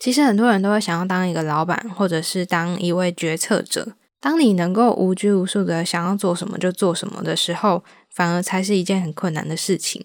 [0.00, 3.92] 其实很多人都会想要当一个老板，或者是当一位决策者。
[4.18, 10.04] 当你能够无拘无束的想要做什么就做什么的时候，反而才是一件很困难的事情。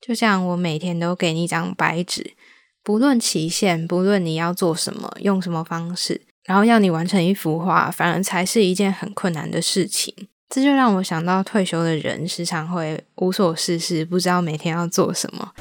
[0.00, 2.34] 就像我每天都给你一张白纸，
[2.82, 10.12] 不论期限，不论你要做什么，用什么方式，然后要你完成一幅画，反而才是一件很困难的事情。
[10.48, 15.52] 这就让我想到退休的人时常会无所事事，不知道每天要做什么。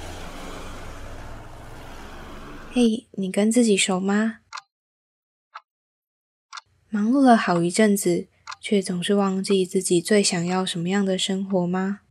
[2.79, 4.35] 嘿，你跟自己熟吗？
[6.91, 8.27] 忙碌了好一阵子，
[8.61, 12.01] 却总是忘记自己最想要什么样的生活吗？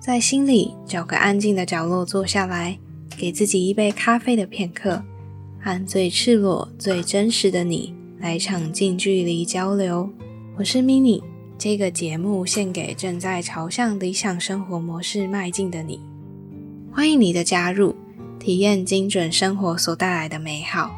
[0.00, 2.78] 在心里找个安静的角落坐下来，
[3.14, 5.04] 给自己一杯咖啡的片刻，
[5.60, 10.10] 和最赤裸、最真实的你来场近距离交流。
[10.56, 11.22] 我是 Mini，
[11.58, 16.00] 这个节目献给正在朝向理想生活模式迈进的你。
[16.90, 17.94] 欢迎你的加入，
[18.38, 20.90] 体验精准生活所带来的美好。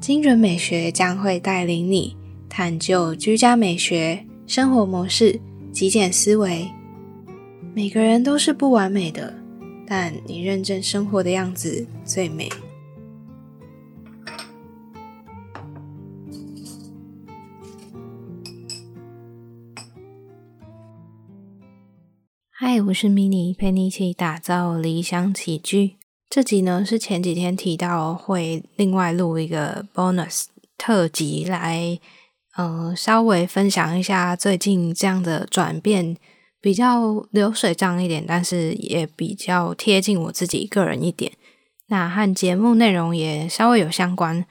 [0.00, 2.16] 精准美学将会带领你。
[2.48, 5.38] 探究居家美学、生活模式、
[5.72, 6.66] 极简思维。
[7.74, 9.34] 每个人都是不完美的，
[9.86, 12.48] 但你认真生活的样子最美。
[22.50, 25.96] 嗨，我是 mini，陪你一起打造理想起居。
[26.28, 30.44] 这集呢是前几天提到会另外录一个 bonus
[30.76, 31.98] 特辑来。
[32.58, 36.16] 嗯，稍微分享一下最近这样的转变，
[36.58, 41.30] 比较流水账一点，但是也比较贴近我自己个人一点。
[41.88, 44.46] 那和节目内容也稍微有相关，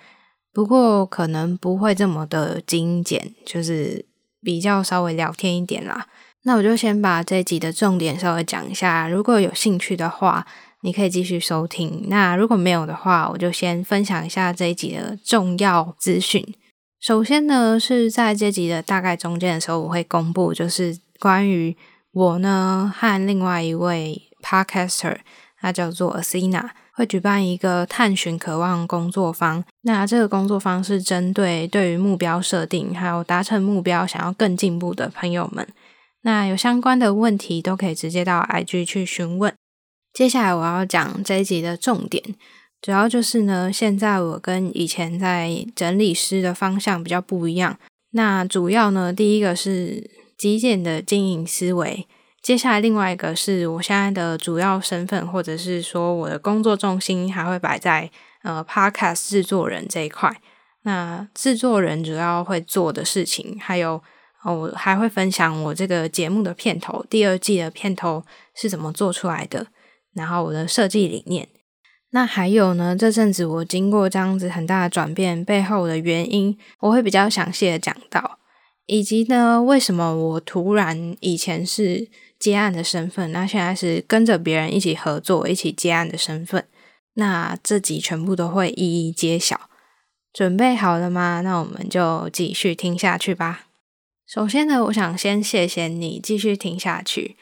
[0.54, 4.06] 不过可能不会这么的精简，就是
[4.44, 6.06] 比较稍微聊天一点啦。
[6.44, 10.46] 那我就先把这集的重点稍微讲一下，如果有兴趣的话，
[10.86, 12.06] 你可以继续收听。
[12.10, 16.46] 那如果没有的话，我就先分享一下这一集的重要资讯。
[17.02, 21.76] 首先呢，是在这集的大概中间的时候，我会公布，就是关于
[22.12, 25.18] 我呢和另外一位 podcaster，
[25.60, 29.64] 他叫做 Asina，会举办一个探寻渴望工作坊。
[29.82, 35.68] 那这个工作坊是针对对于目标设定还有达成目标想要更进步的朋友们。
[36.22, 39.52] 那有相关的问题都可以直接到 IG 去询问。
[40.16, 42.24] 接下来我要讲这一集的重点。
[42.82, 47.78] 主要就是呢，现在我跟以前在整理师的方向比较不一样。
[48.12, 52.08] 那主要呢，第一个是极简的经营思维，
[52.42, 58.10] 接下来另外一个是我现在的主要身份，或者是说我的工作重心还会摆在
[58.44, 60.34] 呃 Podcast 制作人这一块。
[60.84, 64.02] 那制作人主要会做的事情，还有
[64.46, 69.68] 我还会分享我这个节目的片头，第二季的片头是怎么做出来的，
[70.16, 71.48] 然后我的设计理念。
[72.12, 72.96] 那还有呢？
[72.96, 78.40] 这阵子我经过这样子很大的转变背后的原因，我会比较详细的讲到，
[78.86, 82.08] 以及呢，为什么我突然以前是
[82.40, 86.66] 接案的身份，那现在是跟着别人一起合作、一起接案的身份。
[87.16, 89.70] 那这集全部都会一一揭晓。
[90.32, 91.42] 准备好了吗？
[91.42, 93.68] 那我们就继续听下去吧。
[94.28, 97.36] 首先呢，我想先谢谢你继续听下去，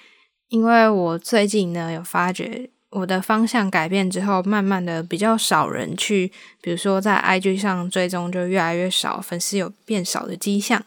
[0.53, 2.69] 因为我最近呢有发觉。
[2.91, 6.31] 我的方向改变之后，慢慢的比较少人去，
[6.62, 10.80] 比如说在 IG 上追踪就越来越少，粉丝有变少的迹象。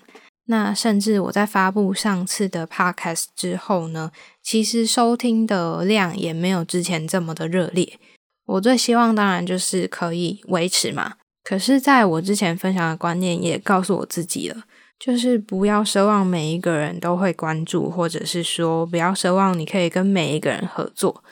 [0.45, 7.99] 那甚至我在发布上次的 Podcast 之后呢，其实收听的量也没有之前这么的热烈。
[8.47, 11.15] 我最希望当然就是可以维持嘛。
[11.43, 14.63] 可是在我之前分享的观念也告诉我自己了，
[14.99, 21.23] 就是不要奢望每一个人都会关注，或者是说不要奢望你可以跟每一个人合作。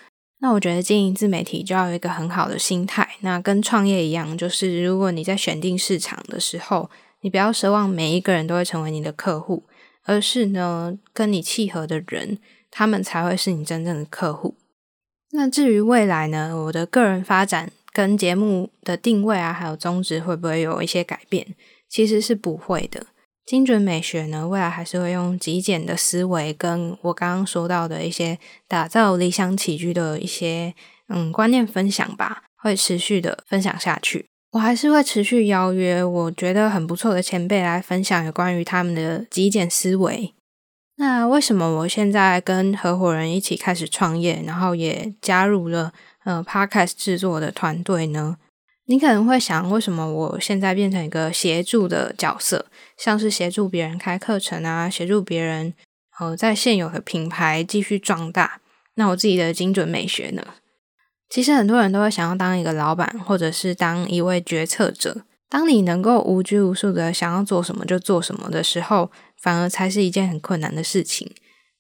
[0.40, 3.16] 那我觉得经营自媒体就要有一个很好的心态。
[3.20, 6.90] 那跟创业一样，就是如果你在选定市场的时候，
[7.22, 9.64] 你不要奢望每一个人都会成为你的客户，
[10.04, 12.38] 而是呢跟你契合的人，
[12.70, 14.56] 他们才会是你真正的客户。
[15.30, 21.56] 那至于未来呢，我的个人发展跟节目的定位啊，还有宗旨会不会有一些改变？
[21.88, 23.06] 其实是不会的。
[23.46, 30.74] 精准美学呢，未来还是会用极简的思维，跟我刚刚说到的一些打造理想起居的一些
[31.08, 34.26] 嗯观念分享吧，会持续的分享下去。
[34.52, 40.32] 我还是会持续邀约我觉得很不错的前辈来分享有关于他们的极简思维。
[40.96, 45.92] 那为什么我现在跟合伙人一起开始创业，然后也加入了
[46.22, 48.36] 呃 Podcast 制作的团队呢？
[48.86, 52.66] 你可能会想，为什么我现在变成一个协助的角色，
[52.96, 55.72] 像是协助别人开课程啊，协助别人
[56.18, 58.60] 呃在现有的品牌继续壮大？
[58.96, 60.42] 那我自己的精准美学呢？
[61.30, 65.22] 其实很多人都会想要当一个老板，或者是当一位决策者。
[65.48, 69.10] 当你能够无拘无束的想要做什么就做什么的时候，
[69.40, 71.32] 反而才是一件很困难的事情。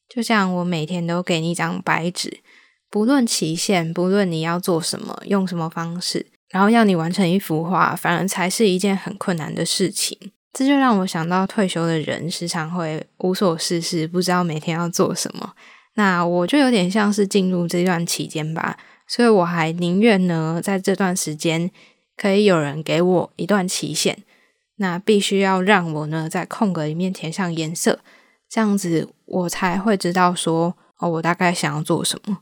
[0.08, 2.40] 就像我每天都给你一张白纸，
[2.88, 10.18] 不论期限，不论你要做什么，用什么方式，然后要你完成一幅画，反而才是一件很困难的事情。
[10.52, 15.54] 这就让我想到退休的人时常会无所事事，不知道每天要做什么。
[15.94, 18.76] 那我就有点像是进入这段期间吧。
[19.06, 21.70] 所以我还宁愿呢，在这段时间
[22.16, 24.18] 可以有人给我一段期限，
[24.76, 27.98] 那必须要让我呢在空格里面填上颜色，
[28.48, 32.38] 这样子我才会知道说哦，我大概想要做什么。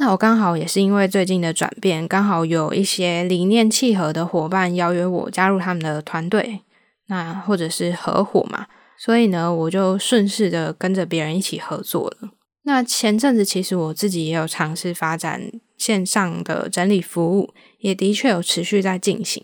[0.00, 6.62] 那我刚好也是因为最近的转变，刚好有一些理念契合的伙伴邀约我加入他们的团队，
[7.08, 8.66] 那或者是合伙嘛，
[8.96, 12.30] 所以呢，我就顺势的跟着别人一起合作了。
[12.62, 15.52] 那前阵子其实我自己也有尝试发展。
[15.76, 19.42] 线上的整理服务也的确有持续在进行，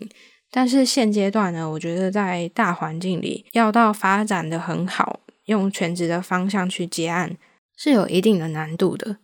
[0.51, 7.35] 但是现阶段呢，我觉得在大环境里要到发展的很好，用全职的方向去接案
[7.75, 9.17] 是有一定的难度的。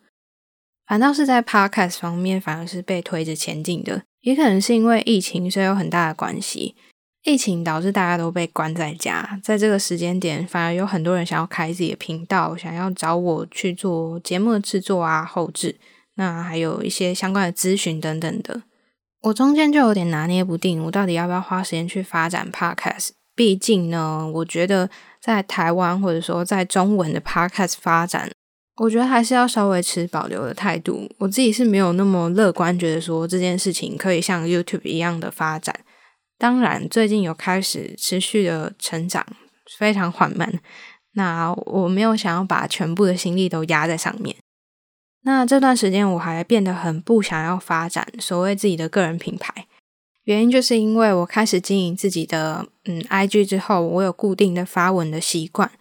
[0.87, 6.75] 反倒是在 Podcast 方面，反而是被推着前进的，也可能是因为疫情，所以有很大的关系。
[7.23, 15.77] 疫情导致大家都被关在家，在这个时间点，反而有很多人想要开自己的频道，想要找我去做节目的制作啊、后置。
[16.15, 18.63] 那还有一些相关的咨询等等的，
[19.21, 23.11] 我中间就有点拿捏不定，我到底要不要花时间去发展 podcast？
[23.33, 24.89] 毕竟呢，我觉得
[25.21, 28.29] 在台湾或者说在中文的 podcast 发展，
[28.77, 31.09] 我觉得还是要稍微持保留的态度。
[31.19, 35.75] 我自己是没有那么乐观，觉得说这件事情可以像 YouTube 一样的发展。
[36.39, 39.25] 当然，最近有开始持续的成长，
[39.77, 40.59] 非常缓慢。
[41.13, 44.35] 那我没有想要把全部的心力都压在上面。
[45.21, 49.67] 那这段时间我还变得很不想要发展所谓自己的个人品牌，
[50.23, 55.71] 原因就是因为我开始经营自己的嗯 IG 之后，我有固定的发文的习惯，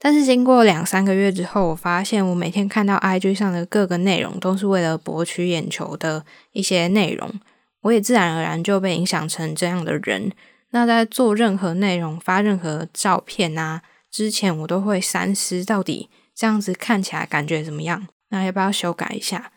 [0.00, 7.28] 但是经过两三个月之后，我发现我每天看到 IG 上的各个内容都是为了博取眼球的一些内容，
[7.82, 10.30] 我也自然而然就被影响成这样的人。
[10.70, 18.06] 那在做任何内容、发任何照片啊之前，我都会三思，到底这样子看起来感觉怎么样。
[18.30, 19.50] 那要不要修改一下？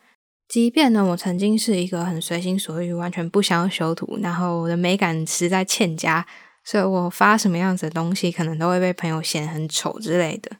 [0.48, 6.26] 即便呢，我曾经是一个很随心所欲，完全不想要修图，然后我的美感实在欠佳，
[6.64, 10.52] 所以我发什么样子的东西，可能都会被朋友嫌很丑之类的。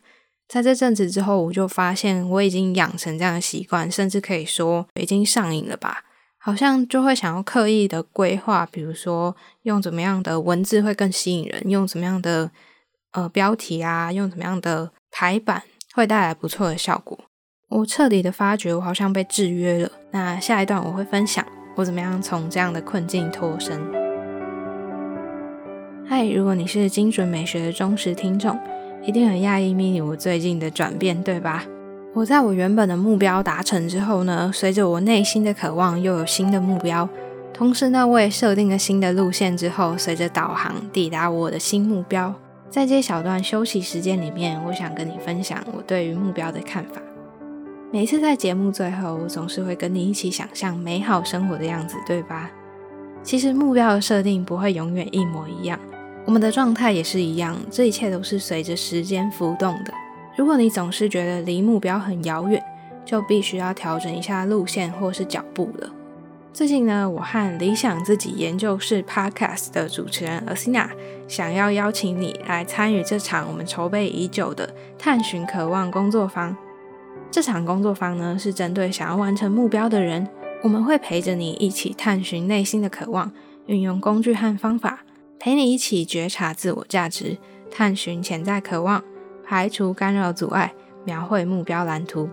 [0.48, 6.04] 在这阵子之后，我就发现我已经养成这样的习惯，甚至可以说已经上瘾了吧？
[6.38, 12.50] 好像就会想要刻意的规划，比如说用怎么样的文字会更吸引人，用怎么样的
[13.12, 15.62] 呃标题啊，用怎么样的排版
[15.94, 17.18] 会带来不错的效果。
[17.70, 19.92] 我彻底的发觉，我好像被制约了。
[20.12, 21.46] 那下一段我会分享
[21.78, 24.01] 我怎么样从这样的困境脱身。
[26.14, 28.60] 嗨，如果你是精准美学的忠实听众，
[29.02, 31.64] 一定很讶异 mini 我最近的转变，对吧？
[32.14, 37.08] 我在我原本的目标达成之后呢，随着我内心的渴望，又有新的目标，
[37.54, 42.36] 同时呢，我也设定了新的路线之后，随着导航抵达我的新目标。
[42.70, 47.02] 在这小段休息时间里面，我想跟你分享我对于目标的看法。
[47.90, 52.52] 每次在节目最后，我总是会跟你一起想象美好生活的样子，对吧？
[53.24, 55.80] 其实目标的设定不会永远一模一样，
[56.26, 59.94] 我们的状态也是一样，这一切都是随着时间浮动的。
[60.38, 62.64] 如果你总是觉得离目标很遥远，
[63.04, 65.90] 就必须要调整一下路线或是脚步了。
[66.54, 70.90] 最近呢，我和理想自己研究室 Podcast 的主持人 Asina
[71.28, 76.56] 想要邀请你来参与这场我们筹备已久的探寻渴望工作坊。
[77.30, 80.28] 这场工作坊呢，是针对想要完成目标的人，
[80.62, 83.32] 我们会陪着你一起探寻内心的渴望，
[83.66, 85.00] 运用工具和方法，
[85.44, 87.36] 陪你一起觉察自我价值，
[87.72, 89.04] 探寻潜在渴望，
[89.44, 90.72] 排除干扰阻碍，
[91.04, 92.30] 描绘目标蓝图。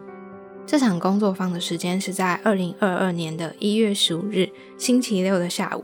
[0.67, 5.83] 这场工作坊的时间是在二零二二年的一月十五日星期六的下午。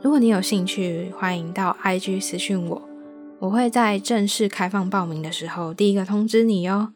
[0.00, 2.80] 如果你有兴趣，欢迎到 IG 私讯我，
[3.40, 6.92] 我会在正式开放报名的时候第一个通知你哟。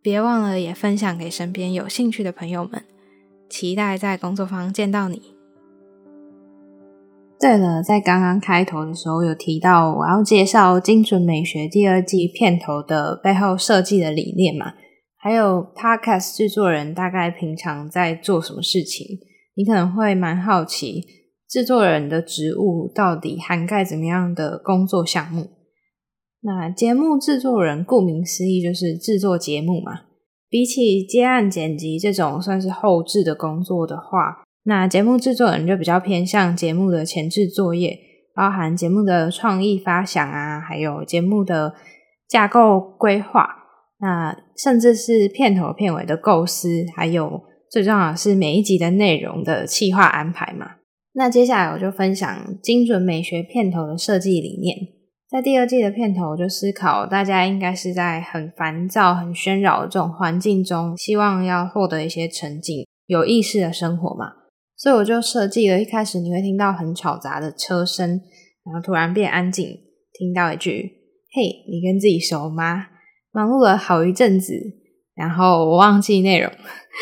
[0.00, 2.82] 别忘了也分享给身边有兴趣的朋友们，
[3.50, 5.35] 期待在工作坊见到你。
[7.38, 14.72] 对了，在刚刚开头的时候有提到我要介绍精准美学第二季片头的背后设计的理念嘛，
[15.18, 19.06] 还有 Podcast 制作人大概平常在做什么事情，
[19.54, 21.04] 你可能会蛮好奇
[21.46, 25.50] 制作人的职务到底涵盖怎么样的工作项目。
[26.40, 30.02] 那节目制作人顾名思义就是制作节目嘛，
[30.48, 37.96] 比起接案剪辑这种算是后置的工作的话，那节目制作人就比较偏向节目的前置作业，
[38.34, 41.72] 包含节目的创意发想啊，还有节目的
[42.28, 43.48] 架构规划，
[44.00, 50.72] 那甚至是片头片尾的构思，还有最重要是每一集的内容的企划安排嘛。
[51.12, 52.28] 那接下来我就分享
[52.60, 54.76] 精准美学片头的设计理念。
[55.30, 64.32] 在第二季的片头，我就思考大家应该是在很烦躁、很喧扰的这种环境中，希望要获得一些沉静、有意识的生活嘛。
[64.76, 68.20] 所以我就设计了一开始你会听到很吵杂的车声，
[68.64, 69.66] 然后突然变安静，
[70.12, 70.92] 听到一句
[71.34, 72.88] “嘿，你跟自己熟吗？”
[73.32, 74.54] 忙碌了好一阵子，
[75.14, 76.50] 然后我忘记内容。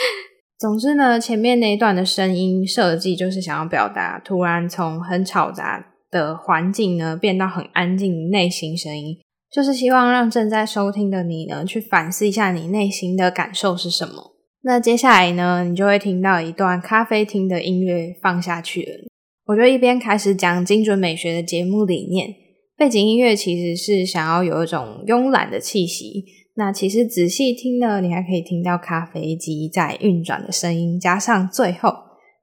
[0.59, 5.91] 总之呢，前面那一段的声音设计就是想要表达，突然从很吵杂。
[6.11, 9.17] 的环境呢，变到很安静，内心声音
[9.51, 14.34] 就是希望让正在收听的你呢，去反思一下你内心的感受是什么。
[14.67, 19.05] 那接下来呢，你就会听到一段咖啡厅的音乐放下去了。
[19.45, 22.35] 我就一边开始讲精准美学的节目理念，
[22.75, 26.25] 背景音乐其实是想要有一种慵懒的气息。
[26.55, 31.91] 那其实仔细听呢，你还可以听到咖啡机在运转的声音，加上最后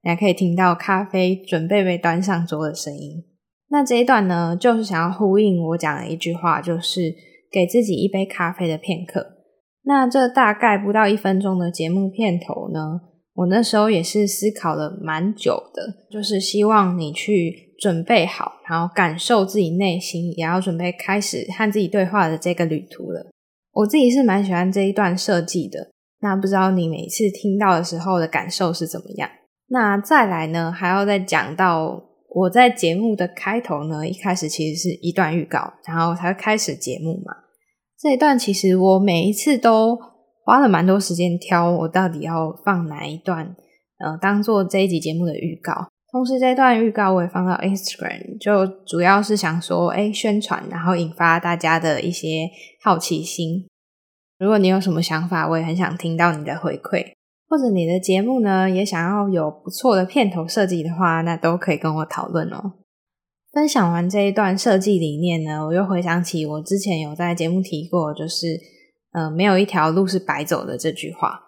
[0.04, 3.24] 你还可以听到咖啡准备被端上桌的声音。
[3.70, 7.16] 那这一段呢，就是想要呼应我讲的一句话，就是
[7.52, 9.41] 给自己一杯咖啡的片刻。
[9.84, 13.02] 那这大概不到一分钟的节目片头呢，
[13.34, 23.32] 我那时候也是思考了蛮久的，就是希望你去准备好，然后感受自己内心，也要准备开始和自己对话的这个旅途了。
[23.74, 25.90] 我自己是蛮喜欢这一段设计的。
[26.20, 29.30] 那不知道你每次听到的时候的感受是怎么样？
[29.68, 32.08] 那再来呢，还要再讲到。
[32.34, 37.34] 我在节目的开头呢，一开始其实是一段预告，然后才会开始节目嘛。
[38.02, 39.96] 这一段其实我每一次都
[40.44, 43.56] 花了蛮多时间挑，我到底要放哪一段，
[44.00, 45.88] 呃，当做这一集节目的预告。
[46.12, 52.50] 同时，这段预告我也放到 Instagram，就主要是想说，哎，宣传，然后引发大家的一些
[52.84, 53.68] 好奇心。
[54.40, 57.14] 如果你有什么想法，我也很想听到你的回馈。
[57.48, 62.74] 或者你的节目呢，也想要有不错的片头设计的话，那都可以跟我讨论哦。
[63.52, 68.58] 分享完这一段设计理念呢，我又回想起我之前有在节目提过，就是
[69.12, 71.42] 呃，没有一条路是白走的这句话。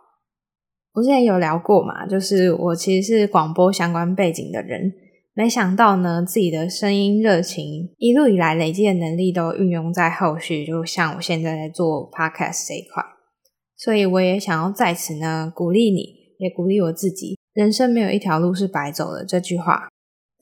[0.94, 4.92] 我之前有聊过嘛，就是我其实是广播相关背景的人，
[5.34, 13.02] 没想到呢，自己的声音热情一路以来累积的能力都运用在后续，就像我现在在做 podcast 这一块。
[13.78, 16.04] 所以我也想要在此呢鼓励你，
[16.38, 17.38] 也鼓励我自己。
[17.54, 19.26] 人生没有一条路是白走的。
[19.26, 19.88] 这句话，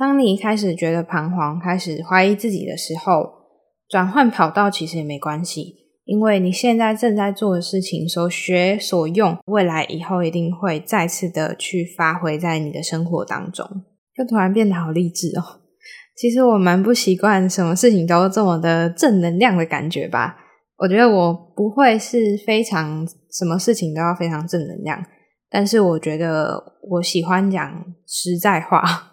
[0.02, 3.34] 当你开始觉得彷徨，开始怀疑自己的时候，
[3.88, 13.64] 转换跑道其实也没关系，因为你现在正在做的事情，所学所用，未来以后一定会再次的去发挥在你的生活当中。
[14.18, 15.62] 就突然变得好励志哦！
[16.18, 20.36] 其实我蛮不习惯什么事情都这么的正能量的感觉吧。
[20.78, 25.06] 我觉得我不会是非常什么事情都要非常正能量，
[25.48, 29.11] 但是我觉得我喜欢讲实在话。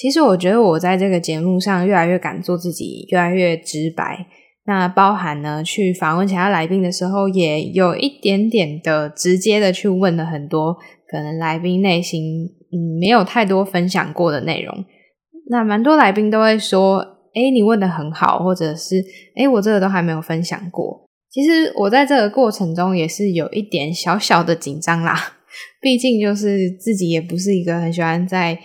[0.00, 4.26] 其实我觉得我在这个节目上越来越敢做自己，越来越直白。
[4.64, 10.74] 那包含呢，去访问其他来宾的时候，也有一点点的直接的去问了很多
[11.10, 14.84] 可能来宾内心嗯没有太多分享过的内容。
[15.50, 17.18] 那蛮多来宾都会说。
[17.32, 19.00] 哎，你问的很好，或者是
[19.36, 21.08] 哎，我这个都还没有分享过。
[21.30, 25.14] 其实我在这个过程中也是有一点小小的紧张啦，
[25.80, 28.58] 毕竟就是自己也不是一个很喜欢在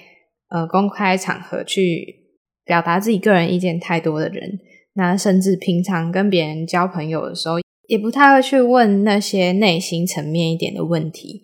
[0.56, 2.16] 呃公开场合去
[2.64, 4.58] 表达自己个人意见太多的人。
[4.94, 7.56] 那甚至平常跟别人交朋友的时候，
[7.88, 11.42] 也不太会去问那些内心层面一点的问题。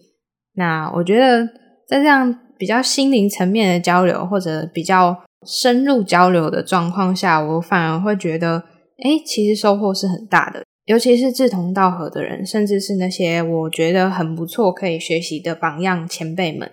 [0.54, 1.46] 那我觉得
[1.88, 5.24] 在这样比较心灵层面的交流，或者比较。
[5.44, 8.64] 深入交流的状况下，我反而会觉得，
[9.04, 10.64] 哎，其实收获是很大的。
[10.86, 16.70] 尤其是志同道合的人，甚至是那些我觉得很不错可以学习的榜样前辈们，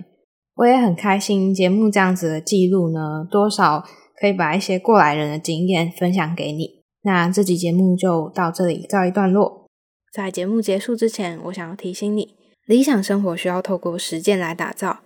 [0.59, 1.55] 我也很开心。
[1.55, 3.85] 节目这样子的记录呢，多少
[4.21, 6.83] 可以把一些过来人的经验分享给你。
[7.03, 9.67] 那这集节目就到这里告一段落。
[10.13, 12.35] 在节目结束之前，我想要提醒你，
[12.67, 14.99] 理想生活需要透过实践来打造。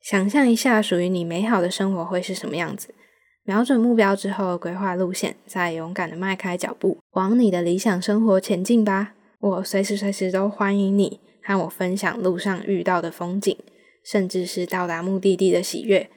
[0.00, 2.94] 想象一下，属于你美好的生活会是什么样子？
[3.42, 9.14] 瞄准目标之后，规划路线，再勇敢的迈开脚步，往你的理想生活前进吧！
[9.40, 13.56] 我随时随地都欢迎你和我分享路上遇到的风景，
[14.04, 16.10] 甚至是到达目的地的喜悦。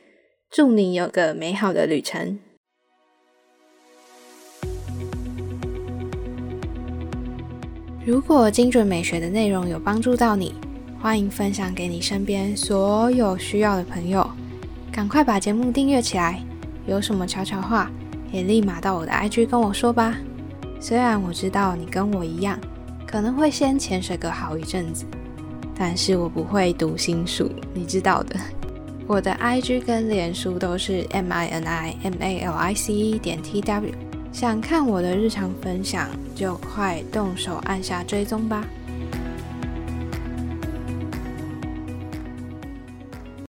[0.49, 2.39] 祝你有个美好的旅程！
[8.05, 10.53] 如果精准美学的内容有帮助到你，
[11.01, 14.29] 欢迎分享给你身边所有需要的朋友。
[14.91, 16.43] 赶快把节目订阅起来，
[16.85, 17.89] 有什么悄悄话
[18.31, 20.17] 也立马到我的 IG 跟我说吧。
[20.79, 22.59] 虽然我知道你跟我一样，
[23.07, 25.05] 可能会先潜水个好一阵子，
[25.77, 28.39] 但是我不会读心术，你知道的。
[29.07, 33.91] 我的 IG 跟脸书都是 M I N I M A L I C 点 T W，
[34.31, 38.65] 想看我的日常分享，就快动手按下追踪吧。